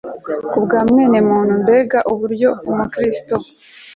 [0.51, 3.35] kubwa mwenemuntu Mbega uburyo Umukristo